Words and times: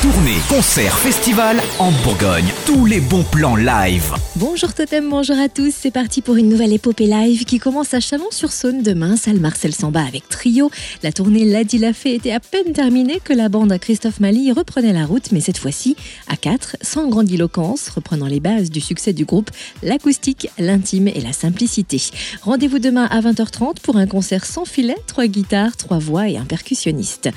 Tournée, 0.00 0.36
concert, 0.48 0.96
festival 0.96 1.60
en 1.80 1.90
Bourgogne. 2.04 2.46
Tous 2.66 2.86
les 2.86 3.00
bons 3.00 3.24
plans 3.24 3.56
live. 3.56 4.14
Bonjour 4.36 4.72
Totem, 4.72 5.10
bonjour 5.10 5.36
à 5.36 5.48
tous. 5.48 5.74
C'est 5.76 5.90
parti 5.90 6.22
pour 6.22 6.36
une 6.36 6.48
nouvelle 6.48 6.72
épopée 6.72 7.06
live 7.06 7.44
qui 7.44 7.58
commence 7.58 7.94
à 7.94 7.98
Chalon-sur-Saône 7.98 8.84
demain. 8.84 9.16
Salle 9.16 9.40
Marcel 9.40 9.74
Samba 9.74 10.02
avec 10.02 10.28
Trio. 10.28 10.70
La 11.02 11.10
tournée 11.10 11.44
Ladi 11.44 11.78
la 11.78 11.90
était 12.04 12.30
à 12.30 12.38
peine 12.38 12.72
terminée 12.72 13.18
que 13.24 13.32
la 13.32 13.48
bande 13.48 13.72
à 13.72 13.80
Christophe 13.80 14.20
Mali 14.20 14.52
reprenait 14.52 14.92
la 14.92 15.04
route, 15.04 15.32
mais 15.32 15.40
cette 15.40 15.58
fois-ci 15.58 15.96
à 16.28 16.36
4, 16.36 16.76
sans 16.80 17.08
grandiloquence, 17.08 17.88
reprenant 17.88 18.26
les 18.26 18.38
bases 18.38 18.70
du 18.70 18.80
succès 18.80 19.12
du 19.12 19.24
groupe, 19.24 19.50
l'acoustique, 19.82 20.48
l'intime 20.60 21.08
et 21.08 21.20
la 21.20 21.32
simplicité. 21.32 22.00
Rendez-vous 22.42 22.78
demain 22.78 23.06
à 23.10 23.20
20h30 23.20 23.80
pour 23.82 23.96
un 23.96 24.06
concert 24.06 24.44
sans 24.44 24.64
filet, 24.64 24.96
trois 25.08 25.26
guitares, 25.26 25.76
trois 25.76 25.98
voix 25.98 26.28
et 26.28 26.36
un 26.36 26.44
percussionniste. 26.44 27.30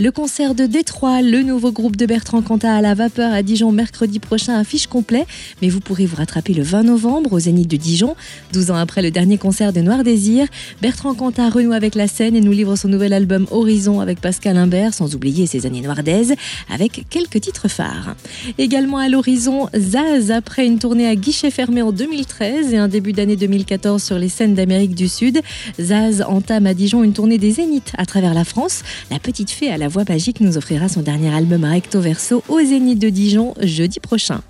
Le 0.00 0.10
concert 0.10 0.56
de 0.56 0.66
Détroit, 0.66 1.22
le 1.22 1.44
nouveau 1.44 1.70
groupe 1.70 1.94
de 1.94 2.07
Bertrand 2.08 2.40
Cantat 2.40 2.74
à 2.74 2.80
la 2.80 2.94
vapeur 2.94 3.34
à 3.34 3.42
Dijon 3.42 3.70
mercredi 3.70 4.18
prochain, 4.18 4.58
affiche 4.58 4.86
complet, 4.86 5.26
mais 5.60 5.68
vous 5.68 5.80
pourrez 5.80 6.06
vous 6.06 6.16
rattraper 6.16 6.54
le 6.54 6.62
20 6.62 6.84
novembre 6.84 7.34
au 7.34 7.38
Zénith 7.38 7.68
de 7.68 7.76
Dijon. 7.76 8.16
12 8.54 8.70
ans 8.70 8.76
après 8.76 9.02
le 9.02 9.10
dernier 9.10 9.36
concert 9.36 9.74
de 9.74 9.82
Noir 9.82 10.04
Désir, 10.04 10.46
Bertrand 10.80 11.14
Cantat 11.14 11.50
renoue 11.50 11.74
avec 11.74 11.94
la 11.94 12.08
scène 12.08 12.34
et 12.34 12.40
nous 12.40 12.52
livre 12.52 12.76
son 12.76 12.88
nouvel 12.88 13.12
album 13.12 13.46
Horizon 13.50 14.00
avec 14.00 14.22
Pascal 14.22 14.56
Imbert, 14.56 14.94
sans 14.94 15.14
oublier 15.14 15.46
ses 15.46 15.66
années 15.66 15.82
noirdaises, 15.82 16.34
avec 16.72 17.04
quelques 17.10 17.42
titres 17.42 17.68
phares. 17.68 18.16
Également 18.56 18.96
à 18.96 19.10
l'horizon, 19.10 19.68
Zaz, 19.76 20.30
après 20.30 20.66
une 20.66 20.78
tournée 20.78 21.06
à 21.06 21.14
guichet 21.14 21.50
fermé 21.50 21.82
en 21.82 21.92
2013 21.92 22.72
et 22.72 22.78
un 22.78 22.88
début 22.88 23.12
d'année 23.12 23.36
2014 23.36 24.02
sur 24.02 24.18
les 24.18 24.30
scènes 24.30 24.54
d'Amérique 24.54 24.94
du 24.94 25.08
Sud, 25.08 25.42
Zaz 25.78 26.22
entame 26.22 26.64
à 26.64 26.72
Dijon 26.72 27.04
une 27.04 27.12
tournée 27.12 27.36
des 27.36 27.50
Zéniths 27.50 27.92
à 27.98 28.06
travers 28.06 28.32
la 28.32 28.44
France. 28.44 28.82
La 29.10 29.18
petite 29.18 29.50
fée 29.50 29.70
à 29.70 29.76
la 29.76 29.88
voix 29.88 30.04
magique 30.08 30.40
nous 30.40 30.56
offrira 30.56 30.88
son 30.88 31.02
dernier 31.02 31.34
album 31.34 31.64
recto 31.64 31.97
verso 32.00 32.42
au 32.48 32.60
Zénith 32.60 32.98
de 32.98 33.08
Dijon 33.08 33.54
jeudi 33.60 34.00
prochain. 34.00 34.40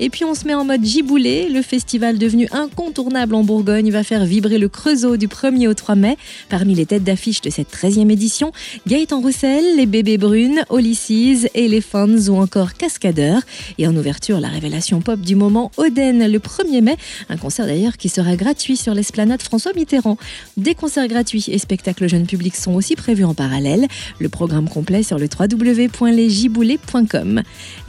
Et 0.00 0.10
puis 0.10 0.24
on 0.24 0.34
se 0.34 0.46
met 0.46 0.54
en 0.54 0.64
mode 0.64 0.84
giboulé. 0.84 1.48
Le 1.48 1.62
festival 1.62 2.18
devenu 2.18 2.48
incontournable 2.52 3.34
en 3.34 3.44
Bourgogne 3.44 3.90
va 3.90 4.02
faire 4.02 4.24
vibrer 4.24 4.58
le 4.58 4.68
Creusot 4.68 5.16
du 5.16 5.28
1er 5.28 5.68
au 5.68 5.74
3 5.74 5.94
mai. 5.94 6.16
Parmi 6.48 6.74
les 6.74 6.86
têtes 6.86 7.04
d'affiche 7.04 7.40
de 7.40 7.50
cette 7.50 7.72
13e 7.72 8.10
édition, 8.10 8.52
Gaëtan 8.86 9.20
Roussel, 9.20 9.76
les 9.76 9.86
bébés 9.86 10.18
brunes, 10.18 10.62
Olysses, 10.68 11.46
Elephants 11.54 12.28
ou 12.28 12.36
encore 12.36 12.74
Cascadeur. 12.74 13.42
Et 13.78 13.86
en 13.86 13.96
ouverture, 13.96 14.40
la 14.40 14.48
révélation 14.48 15.00
pop 15.00 15.20
du 15.20 15.36
moment, 15.36 15.70
Oden, 15.76 16.30
le 16.30 16.38
1er 16.38 16.82
mai. 16.82 16.96
Un 17.28 17.36
concert 17.36 17.66
d'ailleurs 17.66 17.96
qui 17.96 18.08
sera 18.08 18.36
gratuit 18.36 18.76
sur 18.76 18.94
l'esplanade 18.94 19.42
François 19.42 19.72
Mitterrand. 19.74 20.18
Des 20.56 20.74
concerts 20.74 21.08
gratuits 21.08 21.44
et 21.48 21.58
spectacles 21.58 22.08
jeunes 22.08 22.26
publics 22.26 22.56
sont 22.56 22.74
aussi 22.74 22.96
prévus 22.96 23.24
en 23.24 23.34
parallèle. 23.34 23.86
Le 24.18 24.28
programme 24.28 24.68
complet 24.68 25.02
sur 25.02 25.18
le 25.18 25.26
www.lesgiboulets.com. 25.26 26.95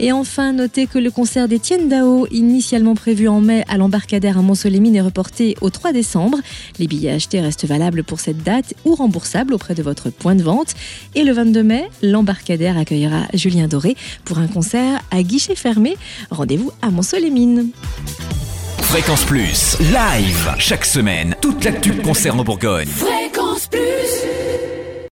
Et 0.00 0.12
enfin, 0.12 0.52
notez 0.52 0.86
que 0.86 0.98
le 0.98 1.10
concert 1.10 1.48
d'Étienne 1.48 1.88
Dao, 1.88 2.26
initialement 2.30 2.94
prévu 2.94 3.28
en 3.28 3.40
mai 3.40 3.64
à 3.68 3.78
l'embarcadère 3.78 4.38
à 4.38 4.42
Mont-Solémine, 4.42 4.96
est 4.96 5.00
reporté 5.00 5.56
au 5.60 5.70
3 5.70 5.92
décembre. 5.92 6.38
Les 6.78 6.86
billets 6.86 7.12
achetés 7.12 7.40
restent 7.40 7.66
valables 7.66 8.04
pour 8.04 8.20
cette 8.20 8.42
date 8.42 8.74
ou 8.84 8.94
remboursables 8.94 9.54
auprès 9.54 9.74
de 9.74 9.82
votre 9.82 10.10
point 10.10 10.34
de 10.34 10.42
vente. 10.42 10.74
Et 11.14 11.24
le 11.24 11.32
22 11.32 11.62
mai, 11.62 11.88
l'embarcadère 12.02 12.76
accueillera 12.76 13.26
Julien 13.34 13.68
Doré 13.68 13.96
pour 14.24 14.38
un 14.38 14.46
concert 14.46 15.00
à 15.10 15.22
guichet 15.22 15.54
fermé. 15.54 15.96
Rendez-vous 16.30 16.72
à 16.82 16.90
Mont-Solémine. 16.90 17.70
Fréquence 18.82 19.24
Plus. 19.24 19.76
Live. 19.80 20.54
Chaque 20.58 20.84
semaine. 20.84 21.34
Toute 21.42 21.64
l'actu 21.64 21.92
concerne 21.92 22.40
en 22.40 22.44
Bourgogne. 22.44 22.88